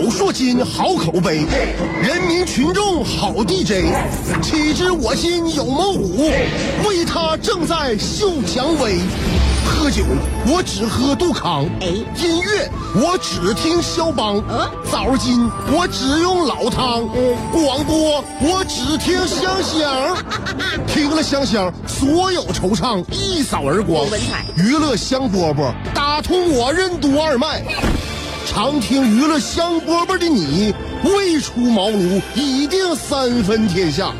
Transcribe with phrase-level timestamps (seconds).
[0.00, 1.44] 有说金，好口碑，
[2.00, 3.92] 人民群众好 DJ，
[4.40, 6.30] 岂知我心有猛虎，
[6.86, 9.00] 为他正在秀蔷薇。
[9.66, 10.02] 喝酒
[10.46, 20.16] 我只喝杜康，哎音乐我只听肖邦，嗯枣金我只用老汤，嗯广播我只听香香，
[20.86, 24.06] 听了香香，所有惆怅一扫而光。
[24.56, 27.62] 娱乐香饽饽打通我任督二脉，
[28.60, 34.12] 常听娱乐香饽饽的你，未出茅庐已定三分天下。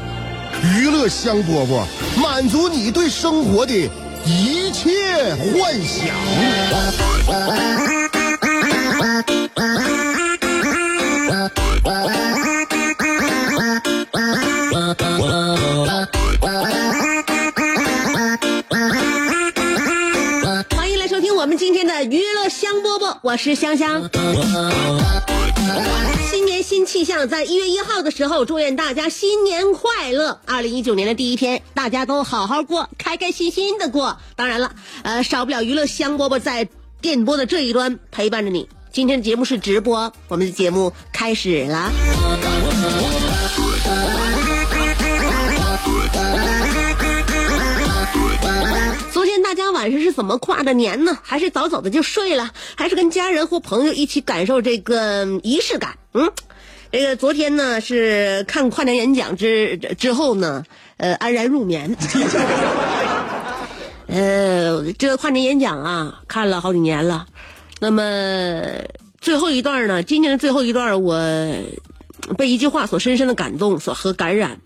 [0.63, 1.83] 娱乐香饽饽
[2.23, 3.75] 满足你对生活的
[4.25, 6.15] 一切幻想。
[23.39, 24.11] 是香香。
[26.29, 30.41] 新年新气象，在一月一号的时候，祝愿大家新年快乐。
[30.45, 34.19] 二零一九年的第一天，大家都好好过，开开心心的过。
[34.35, 36.69] 当然了，呃，少不了娱乐香饽饽在
[37.01, 38.69] 电波的这一端陪伴着你。
[38.93, 41.93] 今天的节目是直播，我们的节目开始了。
[49.79, 51.17] 晚上是怎么跨的年呢？
[51.23, 52.51] 还是早早的就睡了？
[52.77, 55.97] 还是跟家人或朋友一起感受这个仪式感？
[56.15, 56.33] 嗯，
[56.91, 60.65] 这个昨天呢是看跨年演讲之之后呢，
[60.97, 61.97] 呃，安然入眠。
[64.09, 67.27] 呃，这个跨年演讲啊，看了好几年了。
[67.79, 68.03] 那么
[69.21, 71.17] 最后一段呢，今年的最后一段，我
[72.37, 74.59] 被一句话所深深的感动，所和感染。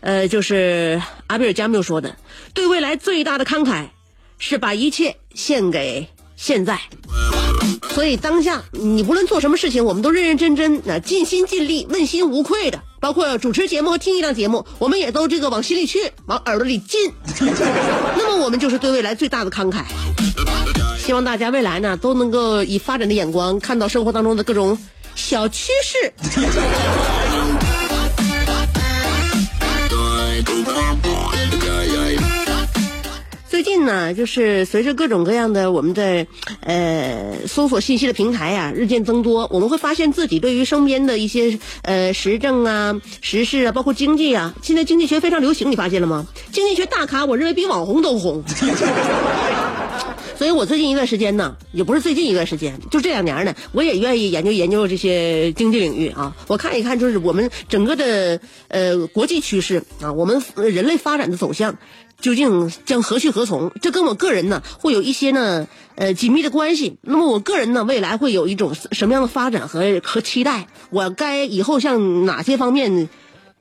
[0.00, 2.14] 呃，就是阿贝尔加缪说的
[2.54, 3.86] ：“对未来最大的慷慨，
[4.38, 6.80] 是把一切献给现在。”
[7.90, 12.80] 所以当下你不论做什么事情，我们都认认真真、啊尽心尽力、问心无愧的。
[13.00, 17.12] 包括主持节目听一档节目，我们也都这个往心里去，往耳朵里进。
[18.16, 19.82] 那么我们就是对未来最大的慷慨。
[20.98, 24.78] 希望大家未来呢都能够以发展的眼光看到生活当中的各种
[25.14, 26.12] 小趋势。
[33.58, 36.24] 最近呢，就是随着各种各样的我们的
[36.60, 46.24] 呃搜索信息的平台啊日渐增多，我们会发现自己对于身边的一些呃时政啊、时事啊，包括经济啊，现在经济学非常流行，你发现了吗？
[46.52, 48.44] 经济学大咖，我认为比网红都红。
[50.38, 61.76] 所以我最近一段时间呢，也不是最近一段时间，就这两年呢，我也愿意研究研究这些经济领域啊，我看一看，就是我们整个的呃国际趋势啊，我们人类发展的走向
[62.20, 63.72] 究竟将何去何从？
[63.82, 65.66] 这跟我个人呢会有一些呢
[65.96, 66.98] 呃紧密的关系。
[67.02, 70.68] 那么我个人呢，未来会有一种什么样的发展和和期待？
[70.90, 73.08] 我该以后向哪些方面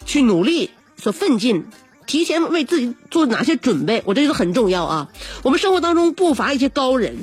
[0.06, 1.66] 去努力所奋进？
[2.08, 5.10] 提前为自己做哪些准备，我这个很重要啊。
[5.44, 7.16] 我们生活当中不乏一些高人，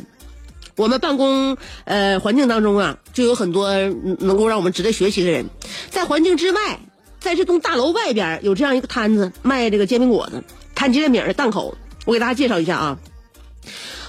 [0.77, 3.75] 我们办公呃环境当中啊，就有很多
[4.21, 5.47] 能够让我们值得学习的人。
[5.89, 6.79] 在环境之外，
[7.19, 11.77] 在这栋大楼外边有这样一个摊子，卖这个煎饼果子，摊鸡蛋饼的档口。
[12.05, 12.99] 我给大家介绍一下啊。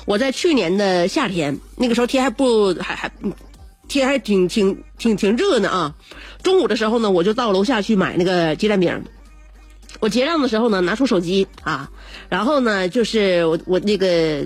[0.06, 3.12] 我在去年的夏天，那个时候天还不还还
[3.88, 5.96] 天还挺挺挺挺热呢啊。
[6.44, 9.02] 中午的时候呢，我就到楼下去买那个鸡蛋饼。
[10.00, 11.90] 我结账的时候呢，拿出手机啊，
[12.30, 14.46] 然后呢，就是我我那个，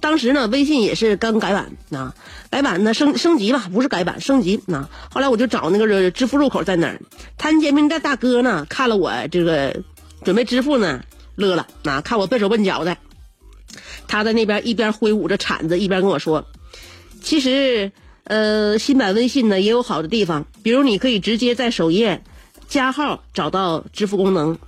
[0.00, 2.14] 当时呢，微信也是刚改版啊，
[2.48, 4.88] 改版呢升升级吧，不是改版升级啊。
[5.12, 7.00] 后来我就找那个支付入口在哪儿，
[7.36, 9.74] 摊煎饼的大哥呢，看了我这个
[10.24, 11.02] 准备支付呢，
[11.34, 12.96] 乐了啊，看我笨手笨脚的，
[14.06, 16.46] 他在那边一边挥舞着铲子，一边跟我说，
[17.20, 17.90] 其实
[18.24, 22.22] 呃，新版微信呢也有好的地方，比如你可以直接在首页。
[22.68, 24.58] 加号找到支付功能，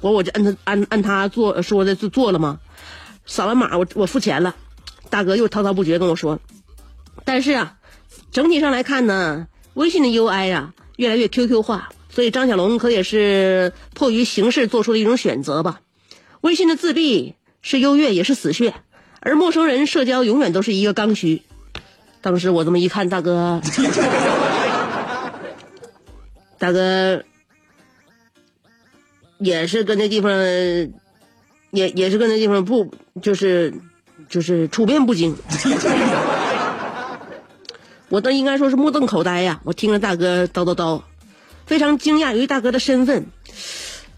[0.00, 2.58] 我我就按他按按他做说的就做了吗？
[3.26, 4.56] 扫完码我我付钱了，
[5.10, 6.40] 大哥又滔滔不绝跟我说，
[7.24, 7.76] 但是啊，
[8.32, 15.80] 整体上来看呢，微信的 UI 啊、越来越 QQ 化，所以张小龙可也是迫于形势做出的一种选择吧。
[16.40, 18.74] 微信的自闭是优越也是死穴，
[19.20, 21.42] 而陌生人社交永远都是一个刚需。
[22.22, 23.60] 当时我这么一看，大哥。
[26.60, 27.24] 大哥
[29.38, 30.30] 也是跟那地方，
[31.70, 32.92] 也也是跟那地方不
[33.22, 33.72] 就是
[34.28, 35.34] 就是处变不惊。
[38.10, 39.62] 我都应该说是目瞪口呆呀！
[39.64, 41.02] 我听着大哥叨叨叨，
[41.64, 43.24] 非常惊讶于大哥的身份。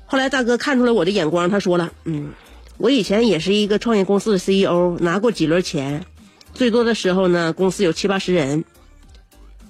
[0.06, 2.32] 后来大哥看出了我的眼光，他说了：“嗯，
[2.76, 6.04] 我以前也是一个创业公司的 CEO，拿过几轮钱，
[6.54, 8.64] 最多的时候呢，公司有七八十人。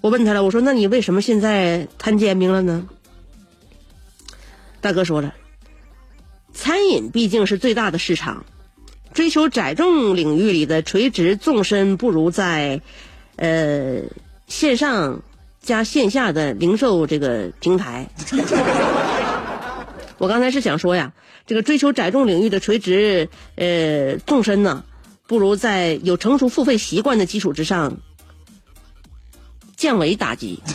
[0.02, 2.88] 我问他了，我说那你为什么现在摊煎饼了呢？
[4.80, 5.32] 大哥说了，
[6.52, 8.44] 餐饮毕竟是最大的市场，
[9.14, 12.80] 追求窄众领域里的垂直纵深，不如在
[13.36, 14.00] 呃
[14.48, 15.22] 线上
[15.60, 18.10] 加线下的零售这个平台。
[20.18, 21.12] 我刚才是想说呀，
[21.46, 24.84] 这个追求窄众领域的垂直呃纵深呢，
[25.28, 27.98] 不如在有成熟付费习惯的基础之上
[29.82, 30.62] 降维打击。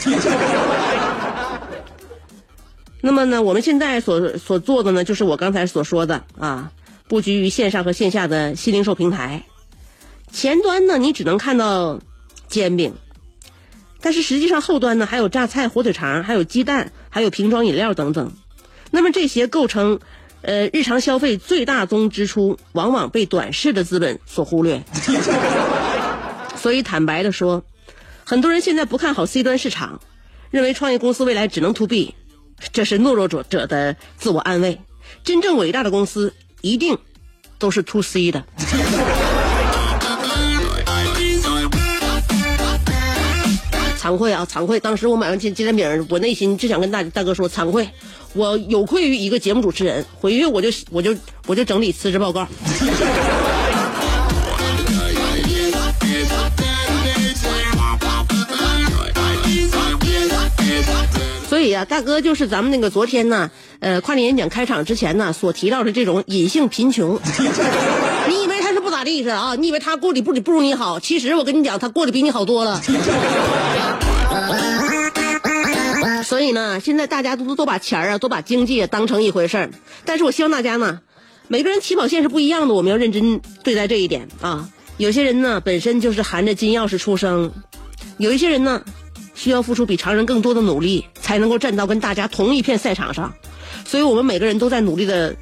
[3.00, 6.74] 那么呢，我们现在所所做的呢，就是我刚才所说的啊，
[7.08, 9.44] 布局于线上和线下的新零售平台。
[10.30, 12.02] 前端呢，你只能看到
[12.50, 12.96] 煎饼，
[14.02, 18.34] 但是实际上后端呢，还有榨菜、火腿肠，还有鸡蛋，还有瓶装饮料等等。
[18.92, 20.00] 那么这些构成
[20.42, 24.84] 呃日常消费最大宗支出，往往被短视的资本所忽略。
[26.60, 27.64] 所以坦白的说，
[28.30, 30.02] 很多人现在不看好 C 端市场，
[30.52, 32.14] 认为创业公司未来只能 to B，
[32.74, 34.82] 这是懦弱者者的自我安慰。
[35.24, 36.98] 真正伟大的公司一定
[37.58, 38.44] 都是 to C 的。
[43.98, 44.78] 惭愧啊，惭愧！
[44.78, 47.90] 当时我买完煎煎饼，我内心就想跟大大哥说惭愧，
[48.34, 50.06] 我有愧于一个节目主持人。
[50.20, 51.16] 回去我就我就
[51.46, 52.46] 我就整理辞职报告。
[61.58, 63.50] 所以呀、大哥就是咱们那个昨天呢，
[63.80, 67.20] 呃，跨年演讲开场之前呢，所提到的这种隐性贫穷。
[68.30, 69.56] 你以为他是不咋地是啊？
[69.56, 71.00] 你以为他过得不不如你好？
[71.00, 72.80] 其实我跟你讲，他过得比你好多了。
[76.24, 79.72] 所以呢，现在大家都都把钱啊，都把经济啊当成一回事儿。
[80.06, 81.00] 但是我希望大家呢，
[81.48, 84.70] 每个人起跑线是不一样的，我们要认真对待这一点啊。
[84.98, 87.52] 有些人呢，本身就是含着金钥匙出生，
[88.20, 88.84] 有一些人呢，
[89.38, 93.34] 需要付出比常人更多的努力，才能够站到跟大家同一片赛场上。
[93.86, 95.36] 所以我们每个人都在努力的，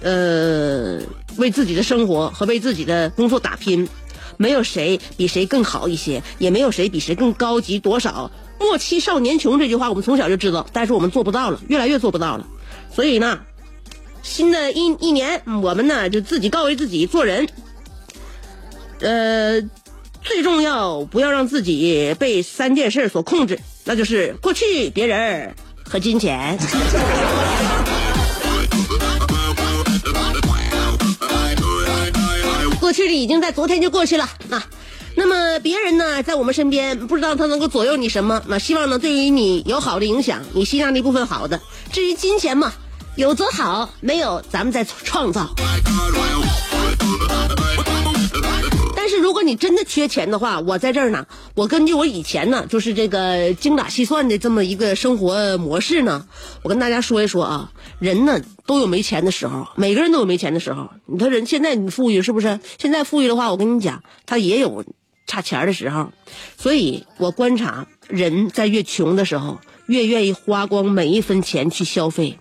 [0.00, 1.00] 呃，
[1.36, 3.88] 为自己的生活和为自己的工作打拼。
[4.36, 8.30] 没有谁比谁更好一些，也没有谁比谁更高级多少。
[8.58, 12.46] 莫欺少年穷这句话我们从小就知道，但是我们做不到了，越来越做不到了。
[12.90, 13.40] 所以呢，
[14.22, 17.48] 新的一一年，我们呢就自己告慰自己做人，
[19.00, 19.60] 呃，
[20.22, 26.58] 最重要不要让自己被三件事所控制，那就是过去、别人和金钱。
[32.80, 34.64] 过去的已经在昨天就过去了啊。
[35.16, 38.42] 那么别人呢，在我们身边，不知道他能够左右你什么？
[38.46, 41.60] 那希望呢，对于你有好的影响，你心上的一部分好的。
[41.92, 42.72] 至于金钱嘛，
[43.16, 45.48] 有则好，没有咱们再创造。
[49.20, 56.26] 如果你真的缺钱的话，我在这儿呢，我根据我以前呢，就是这个精打细算的这么一个生活模式呢，
[56.62, 60.88] 我跟大家说一说啊，人呢都有没钱的时候，每个人都有没钱的时候。
[61.06, 62.58] 你看人现在你富裕是不是？
[62.78, 64.84] 现在富裕的话，我跟你讲，他也有
[65.26, 66.10] 差钱的时候。
[66.56, 72.38] 所以我观察人在越穷的时候，越愿意花光每一分钱去消费。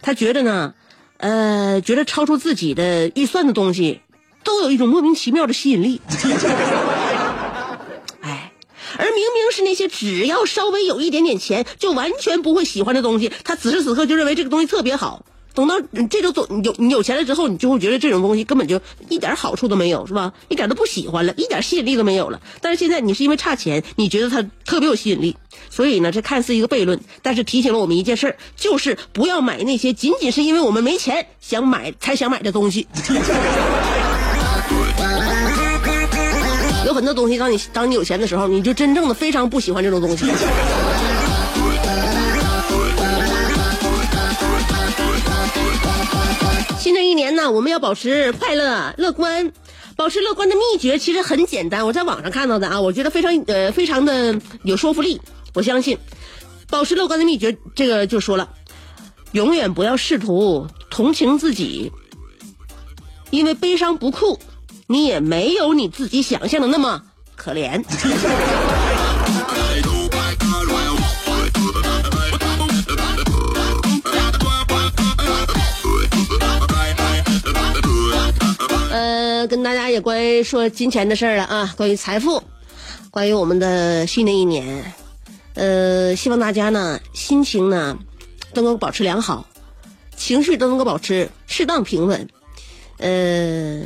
[0.00, 0.74] 他觉得呢，
[1.18, 4.00] 呃，觉得超出自己的预算的东西。
[4.46, 6.00] 都有一种莫名其妙的吸引力，
[8.22, 8.52] 哎，
[8.96, 15.26] 而明明是那些只要稍微有一点点钱就完全不会喜欢的东西，他此时此刻就认为这个东西特别好。
[15.52, 20.34] 等到这种总有你有钱了之后，你就会觉得这种东西根本就一点好处都没有，是吧？
[20.48, 22.38] 一点都不喜欢了，一点吸引力都没有了。
[22.60, 25.34] 但是现在你是因为差钱，你觉得它特别有吸引力，
[25.70, 32.86] 所以呢，这看似一个悖论，但是提醒了我们一件事儿，就是不要买那些仅仅是因为我们没钱想买才想买的东西。
[36.86, 40.24] 有很多东西，当你当你有钱的时候，你就真正的非常不喜欢这种东西。
[46.78, 49.52] 新的一年呢，我们要保持快乐、乐观。
[49.96, 55.20] 保持乐观的秘诀其实很简单，我在网上看到的啊，我觉得非常呃非常的有说服力。
[55.54, 55.98] 我相信，
[56.70, 58.48] 保持乐观的秘诀，这个就说了，
[59.32, 61.90] 永远不要试图同情自己，
[63.30, 64.38] 因为悲伤不酷。
[64.88, 67.02] 你也没有你自己想象的那么
[67.34, 67.82] 可怜。
[78.92, 82.44] 呃，跟大家也关于说金钱的事儿了啊，关于财富，
[83.10, 84.92] 关于我们的新的一年，
[85.54, 87.98] 呃，希望大家呢心情呢
[88.54, 89.48] 都能够保持良好，
[90.16, 92.28] 情绪都能够保持适当平稳，
[92.98, 93.82] 呃。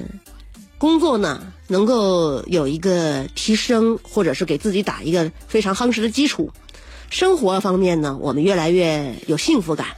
[0.80, 6.52] 工作呢，能够有一个提升，或者是给自己打一个非常夯实的基础。
[7.10, 9.88] 生活方面呢，我们越来越有幸福感。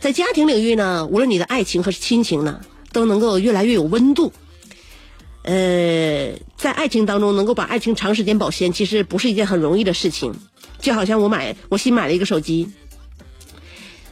[0.00, 4.32] 在家庭领域呢，无论你的爱情和亲情呢，都能够越来越有温度。
[5.44, 10.34] 呃，在爱情当中能够把爱情长时间保鲜，其实不是一件很容易的事情。
[10.80, 12.72] 就好像我买我新买了一个手机，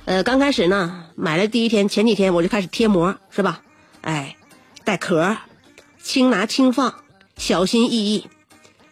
[0.05, 3.63] 呃，刚开始呢，买了第一天前几天我就开始贴膜，是吧？
[4.03, 4.37] 哎，
[4.85, 5.37] 带壳，
[6.03, 6.95] 轻拿轻放，
[7.37, 8.27] 小心翼翼。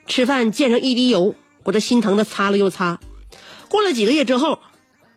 [0.06, 1.34] 吃饭溅上一滴油，
[1.64, 2.98] 我这心疼的擦了又擦。
[3.68, 4.60] 过了几个月之后，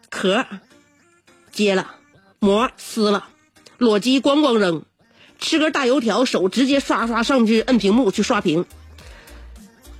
[0.09, 0.45] 壳
[1.51, 1.95] 揭了，
[2.39, 3.25] 膜撕了，
[3.77, 4.83] 裸机咣咣扔。
[5.39, 8.65] 吃根大油条，手直接刷刷上去摁屏幕去刷屏。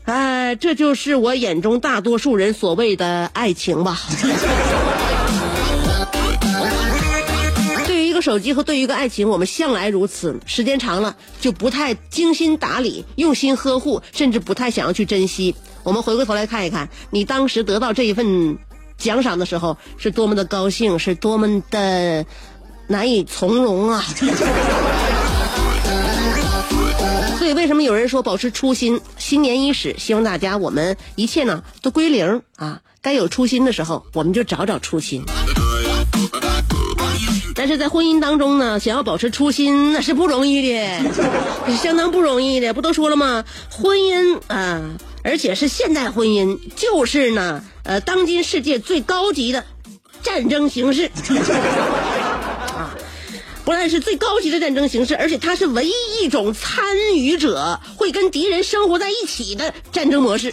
[0.04, 4.00] 哎，这就是我眼中大多数人所谓的爱情吧。
[8.22, 15.56] 手机和对于一个爱情，我们向来如此，时间长了就不太精心打理、用心呵护，甚至不太想要去珍惜。
[15.84, 18.58] 我们回过头来看一看，你当时得到这一份
[18.98, 22.26] 奖赏的时候，是多么的高兴，是多么的
[22.88, 24.04] 难以从容啊！
[27.40, 29.02] 所以，为什么有人说保持初心？
[29.18, 32.80] 新年伊始，希望大家我们一切呢都归零啊！
[33.02, 35.24] 该有初心的时候，我们就找找初心。
[37.54, 41.00] 但是在婚姻当中呢，想要保持初心，那是不容易的，
[41.68, 42.74] 是相当不容易的。
[42.74, 43.44] 不都说了吗？
[43.70, 44.82] 婚姻啊，
[45.24, 49.66] 而且是现代婚姻，就是呢，呃，当今世界最高级的
[50.24, 51.12] 战争形式。
[53.64, 55.92] 不但是最高级的战争形式，而且它是唯一
[56.24, 56.84] 一种参
[57.16, 60.52] 与者会跟敌人生活在一起的战争模式。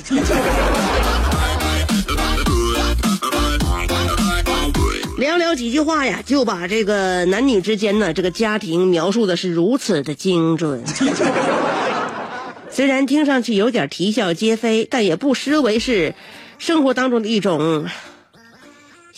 [5.38, 10.84] 聊几句话呀，就把这个男女之间呢这个家庭描述的是如此的精准。
[12.70, 16.14] 虽然听上去有点啼笑皆非，但也不失为是
[16.58, 17.86] 生活当中的一种。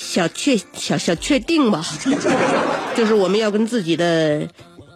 [0.02, 1.84] 小确小小确定吧，
[2.96, 4.48] 就是我们要跟自己的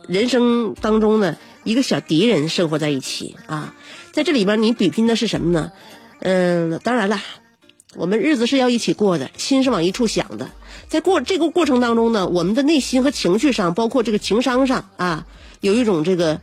[0.09, 3.75] 人生当中的一个小敌人生活在一起啊，
[4.13, 5.73] 在这里边你比拼的是什么呢？
[6.21, 7.21] 嗯，当然了，
[7.97, 10.51] 我们日子是要一起过的，心是往一处想的，
[10.89, 15.27] 在过这个过程当中呢，我们的内心和情绪上，包括这个情商上啊，
[15.61, 16.41] 有一种这个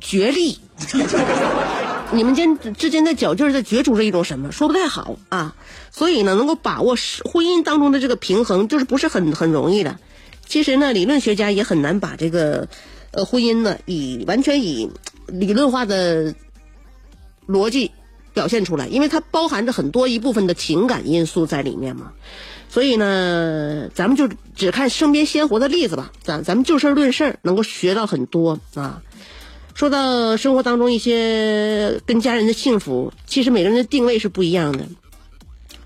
[0.00, 0.58] 角力。
[2.12, 4.50] 你们间之间在较劲儿，在角逐着一种什么？
[4.50, 5.54] 说不太好啊。
[5.92, 9.96] 所以呢，能够把握婚姻当中的这个平衡，就是不是很很容易的。
[10.44, 12.66] 其实呢，理论学家也很难把这个
[13.12, 14.90] 呃婚姻呢，以完全以
[15.28, 16.34] 理论化的
[17.46, 17.92] 逻辑
[18.32, 22.12] 表现出来，因为它包含着很多一部分的情感因素在里面嘛。
[22.68, 26.12] 所以呢，咱们就只看身边鲜活的例子吧。
[26.22, 29.02] 咱咱们就事论事，能够学到很多啊。
[29.74, 34.86] 说到生活当中一些跟家人的幸福，其实每个人的定位是不一样的。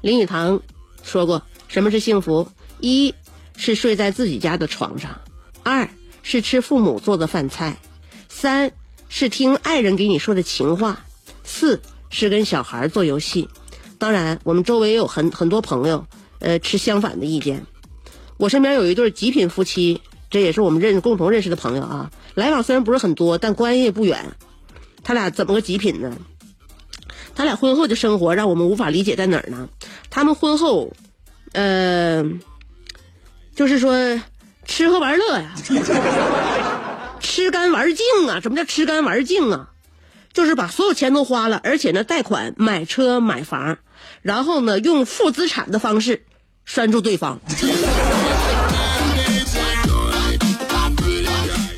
[0.01, 0.61] 林语堂
[1.03, 2.49] 说过，什么是幸福？
[2.81, 3.15] 一
[3.57, 5.21] 是睡在自己家的床上，
[5.63, 5.89] 二
[6.23, 7.79] 是吃父母做的饭菜，
[8.29, 8.73] 三
[9.09, 11.05] 是听爱人给你说的情话，
[11.45, 11.81] 四
[12.15, 13.49] 是跟小孩做游戏。
[13.99, 16.07] 当然，我们周围也有很很多朋友，
[16.39, 17.67] 呃，持相反的意见。
[18.37, 20.01] 我身边有一对极品夫妻。
[20.31, 24.33] 这也是我们认共同认识的朋友啊，来往虽然不是很多，但关系也不远。
[25.05, 26.17] 他俩怎么个极品呢？
[27.37, 29.69] 他俩婚后的生活让我们无法理解在哪儿呢？
[30.11, 30.93] 他们婚后，
[31.53, 32.25] 呃，
[33.55, 34.21] 就是说
[34.65, 35.55] 吃喝玩乐呀，
[37.21, 38.41] 吃干玩净啊！
[38.41, 39.71] 什么叫吃干玩净啊？
[40.35, 43.79] 就是把所有钱都花了，而且呢，贷款买车买房，
[44.21, 46.25] 然后呢，用负资产的方式
[46.65, 47.41] 拴住对方。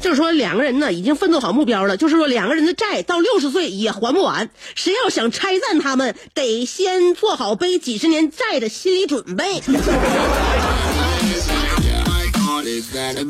[0.00, 4.48] 就是说两个人呢已经奋斗好目标了，就是说两个人的债到六十岁也还不完。
[4.75, 9.60] 谁要想拆散他们，得先做好背几十年债的心理准备。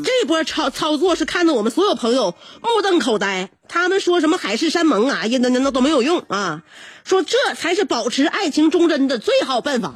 [0.03, 3.49] 这波操操作是看得我们所有朋友目瞪口呆。
[3.69, 6.63] 他们说什么海誓山盟啊，那那那都没有用啊。
[7.03, 9.93] 说这才是保持爱情忠贞的最好办法。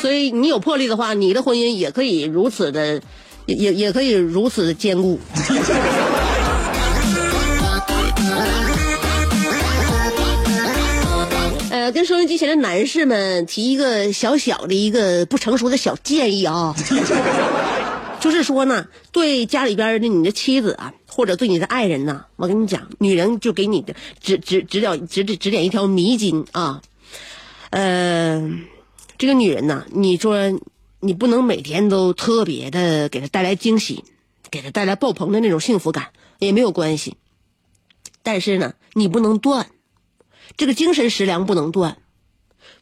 [0.00, 3.00] 所以你有魄力的话，你的婚姻也可以如此的，
[3.46, 5.18] 也也也可以如此的坚固。
[11.84, 16.74] 呃，跟收音机前的男士们提一个小小的一个不成熟的小建议啊，
[18.18, 26.80] 就是说呢，对家里边的你的妻子啊，或者对你的爱人呐，我跟你讲，女人就给你的指指指点指指指点一条迷津啊，
[27.68, 28.64] 嗯。
[29.18, 30.58] 这个女人呐，你说，
[31.00, 34.02] 你不能每天都特别的给她带来惊喜，
[34.50, 37.14] 给她带来爆棚的那种幸福感也没有关系。
[38.22, 39.66] 但是呢，你不能断，
[40.56, 41.96] 这个精神食粮不能断。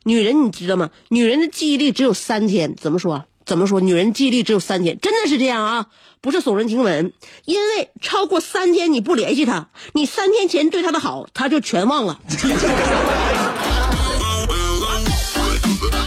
[0.04, 0.90] 女人你知道吗？
[1.08, 3.24] 女人的记忆力只有三天，怎么说？
[3.44, 3.80] 怎么说？
[3.80, 5.86] 女人记忆力只有三天，真的是这样啊，
[6.20, 7.12] 不是耸人听闻。
[7.44, 12.20] 因为超过三天你不联系她，你三天前对她的好，她就全忘了。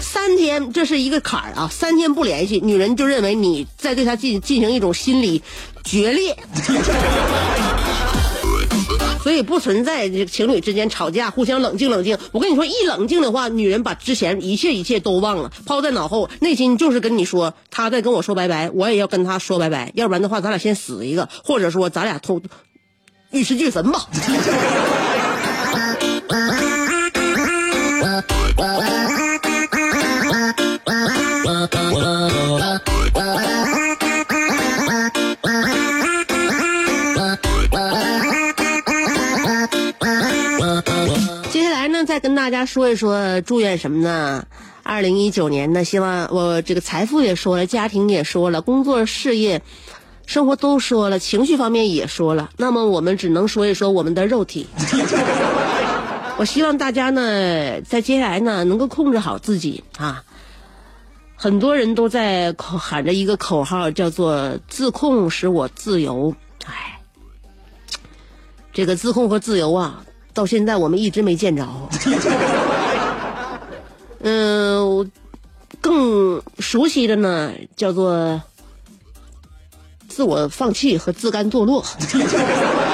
[0.02, 5.42] 三天这是一个坎儿啊，三天不联系，女人就认为你在对她进进行一种心理
[5.84, 6.36] 决裂。
[9.26, 12.16] 所以不存在情侣之间吵架，互相冷静冷静。
[12.32, 22.40] 我跟你说，一冷静的话，女人把之前一切一切都忘了，抛在脑后，内心就是跟你说，他在跟我说拜拜，我也要跟他说拜拜，要不然的话，咱俩先死一个，或者说咱俩偷
[23.32, 24.08] 玉石俱焚吧。
[42.46, 44.46] 大家说一说，祝愿什么呢？
[44.84, 49.64] 二零一九年呢，希望我这个财富也说了，家庭也说了，工作、事业、
[50.28, 52.52] 生活都说了，情绪方面也说了。
[52.58, 54.68] 那么我们只能说一说我们的肉体。
[56.38, 60.24] 我希望大家呢，在接下来呢，能够控制好自己啊。
[61.36, 66.36] 很多人都在喊着一个口号，叫做“自控使我自由”。
[66.68, 67.00] 哎，
[68.72, 70.06] 这个自控和自由啊。
[70.36, 71.66] 到现在我们一直没见着，
[74.20, 75.10] 嗯，
[75.80, 78.42] 更熟悉的呢叫做
[80.10, 81.82] 自我放弃和自甘堕落，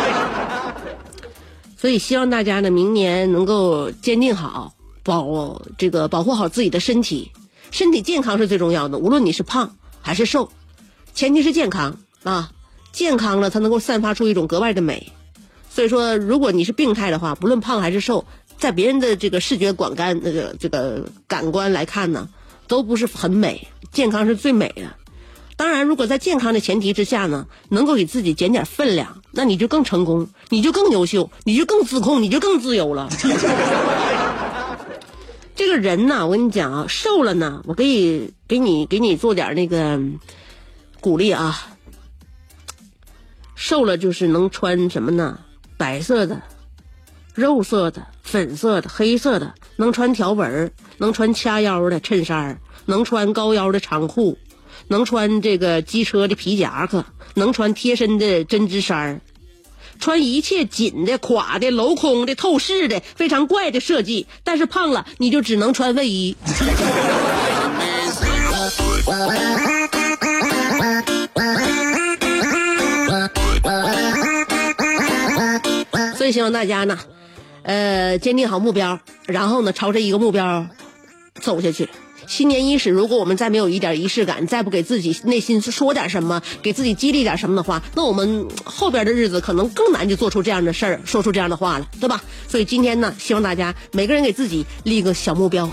[1.75, 4.71] 所以希望大家呢明年能够坚定好
[5.01, 7.31] 保这个保护好自己的身体，
[7.71, 10.47] 身体健康是最重要的，无论你是胖还是瘦，
[11.15, 12.51] 前提是健康啊，
[12.91, 15.11] 健康了它能够散发出一种格外的美。
[15.73, 18.25] 所以说，如果你是病态的话，不论胖还是瘦，
[18.57, 22.27] 在别人的这个视觉感官那个这个感官来看呢，
[22.67, 23.69] 都不是很美。
[23.93, 24.83] 健康是最美的。
[25.55, 33.07] 当然，如果在健康的前提之下呢，能够给自己减点分量，那你就更成功，你就更优秀，你就更自控，你就更自由了。
[35.55, 39.97] 这个人呢，我跟你讲啊，瘦了呢，我可以给你给你做点那个
[40.99, 41.67] 鼓励啊。
[43.55, 45.39] 瘦了就是能穿什么呢？
[45.81, 46.43] 白色的、
[47.33, 54.37] 肉色的、粉色的、黑色的，能穿条纹能穿掐腰的衬衫能穿高腰的长裤，
[54.89, 59.21] 能穿这个机车的皮夹克，能穿贴身的针织衫
[59.99, 64.27] 穿一切紧的、垮的、镂空的、透视的，非常怪的设计。
[64.43, 66.35] 但是胖了，你就只能穿卫衣。
[76.31, 76.99] 希望大家呢，
[77.63, 80.65] 呃，坚定好目标，然后呢，朝着一个目标
[81.41, 81.89] 走下去。
[82.27, 92.23] 新年伊始，如果我们再没有一点仪式感，再不给自己内心说点什么，给自己激励点什么的话，那我们后边的日子可能更难就做出这样的事儿，说出这样的话了，对吧？
[92.47, 95.69] 所以今天呢，希望大家每个人给自己立个小目标，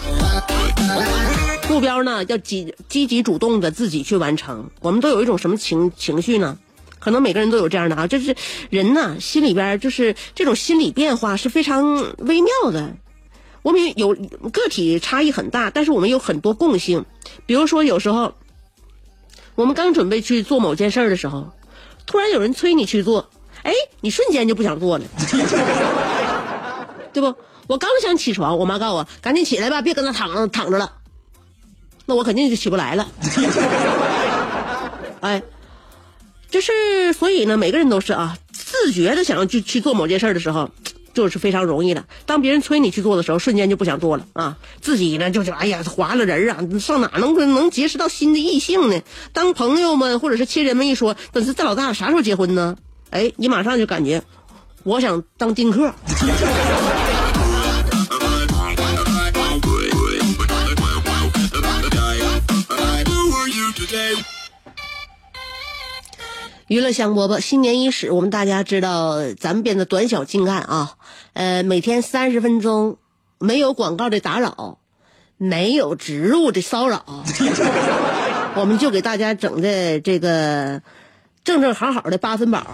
[1.68, 4.70] 目标呢要积积极主动的自己去完成。
[4.80, 6.58] 我们都有一种什么情情绪呢？
[6.98, 8.34] 可能每个人都有这样的啊，就是
[8.70, 12.92] 人呐，心里边就是这种心理变化是非常微妙的。
[13.62, 14.14] 我们有
[14.52, 17.04] 个体差异很大，但是我们有很多共性。
[17.44, 18.32] 比如说，有时候
[19.54, 21.50] 我们刚准备去做某件事的时候，
[22.06, 23.28] 突然有人催你去做，
[23.62, 25.04] 哎，你瞬间就不想做了，
[27.12, 27.34] 对不？
[27.66, 30.90] 我刚想起床，我妈告诉我赶紧起来吧，别搁那躺着躺着了，
[32.06, 33.06] 那我肯定就起不来了。
[35.20, 35.42] 哎。
[36.50, 40.70] 就是，所以呢，每个人都是啊，自觉的想要去去做某件事的时候，
[41.12, 42.04] 就是非常容易的。
[42.24, 44.56] 当别人催你去做的时候，瞬间就不想做了啊。
[44.80, 49.02] 自己呢，就是哎呀，划了人啊，上哪能能结识到新的异性呢？
[49.32, 52.76] 当朋友们或者是亲人们一说，等是这老大啥时候结婚呢？
[53.10, 54.22] 哎，你马上就感觉，
[54.84, 55.92] 我想当丁克。
[66.68, 70.96] 娱乐香饽饽，新年伊始，我们大家知道，咱们变得短小精干啊，
[71.32, 72.98] 呃，每天三十分钟，
[73.38, 74.78] 没有广告的打扰，
[75.38, 77.02] 没有植入的骚扰，
[78.54, 80.82] 我们就给大家整的这个
[81.42, 82.66] 正正好好的八分饱，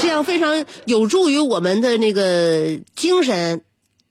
[0.00, 3.60] 这样非常有助于我们的那个精神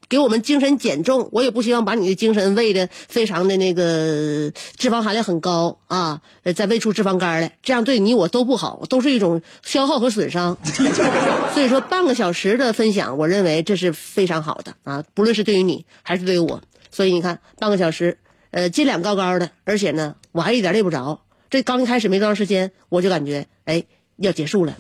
[0.10, 6.22] 给我们精神减重，我也不希望把你的精神喂的非常的那个脂肪含量很高啊，
[6.56, 10.58] 再喂出脂肪肝来，这样对你我都不好，都是一种消耗和损伤。
[11.54, 16.62] 所以说，半个小时的分享，我认为这是非常好的啊，不论是对于你还是对于我。
[16.90, 18.18] 所以你看，半个小时，
[18.52, 21.20] 呃，斤两高高的，而且呢，我还一点累不着。
[21.50, 23.84] 这刚一开始没多长时间，我就感觉哎
[24.18, 24.76] 要结束了。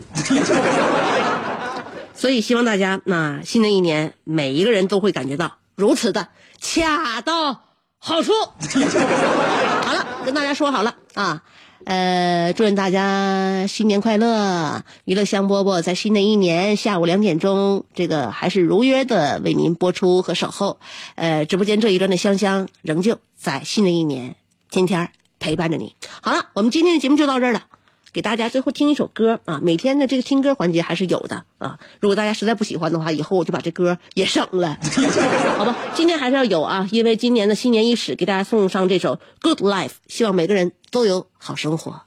[2.17, 7.61] 所以希望大家那新的一年，每一个人都会感觉到如此的恰到
[7.99, 8.33] 好处。
[9.85, 11.43] 好了，跟大家说好了啊，
[11.85, 14.83] 呃，祝愿大家新年快乐！
[15.05, 20.79] 娱乐香饽饽在新的一年下午两点钟，这个还是如约的为您播出和守候。
[21.15, 24.35] 呃，直播间这一端的香香仍旧在新的一年
[24.71, 25.95] 天天陪伴着你。
[26.21, 27.65] 好了，我们今天的节目就到这儿了。
[28.13, 29.59] 给大家最后听一首歌啊！
[29.61, 31.77] 每天的这个听歌环节还是有的啊。
[31.99, 34.77] 如果大家实在不喜欢的话，以后我就把这歌也省了，
[35.57, 35.75] 好吧？
[35.93, 42.01] 今天还是要有啊，因为今年的新年伊始，给大家送上这首《Good Life》，希望每个人都有好生活。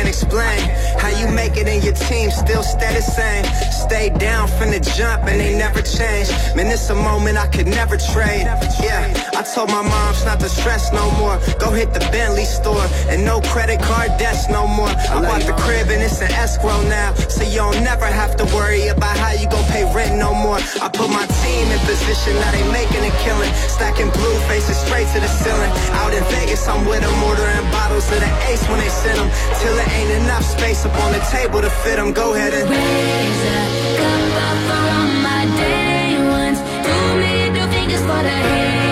[0.00, 3.44] Can't explain how you make it and your team still stay the same.
[3.72, 6.28] Stay down from the jump and they never change.
[6.54, 8.44] Man, it's a moment I could never trade.
[8.84, 11.40] Yeah, I told my moms not to stress no more.
[11.58, 14.92] Go hit the Bentley store and no credit card debts no more.
[15.08, 18.44] I bought the crib and it's an escrow now, so you don't never have to
[18.52, 20.60] worry about how you gon' pay rent no more.
[20.84, 23.52] I put my team in position, now they making a killing.
[23.72, 25.72] Stacking blue faces straight to the ceiling.
[26.04, 29.30] Out in Vegas, I'm with them, ordering bottles of the ace when they send them.
[29.64, 32.12] Till there ain't enough space up on the table to fit them.
[32.12, 33.62] Go ahead and raise a
[33.98, 36.58] cup up for all my day ones.
[36.86, 38.89] Two middle fingers for the haters.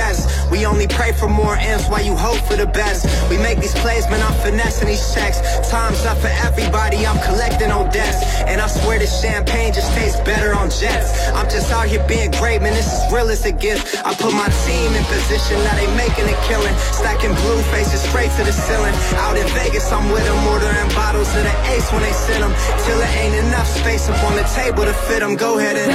[0.00, 0.50] Chest.
[0.50, 3.00] We only pray for more M's while you hope for the best.
[3.30, 5.38] We make these plays, man, I'm finessing these checks.
[5.70, 8.20] Time's up for everybody, I'm collecting on debts.
[8.50, 11.08] And I swear this champagne just tastes better on jets.
[11.36, 13.82] I'm just out here being great, man, this is real as it gets.
[14.08, 16.74] I put my team in position, now they making a killing.
[17.00, 18.94] Stacking blue faces straight to the ceiling.
[19.24, 22.52] Out in Vegas, I'm with them, ordering bottles of the ace when they send them.
[22.84, 25.36] Till there ain't enough space up on the table to fit them.
[25.36, 25.88] Go ahead and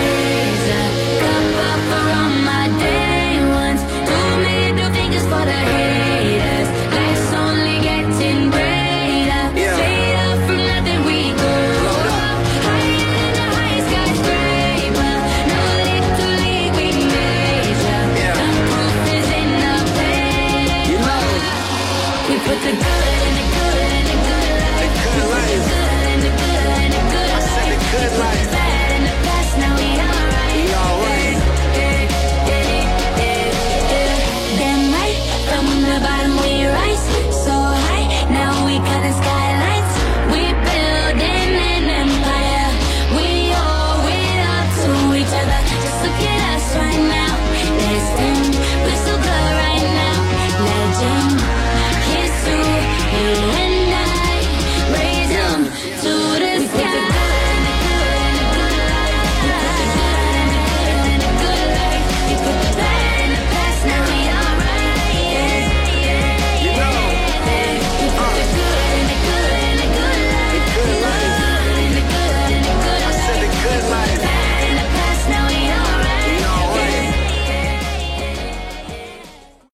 [2.66, 3.15] Raise
[22.66, 22.95] the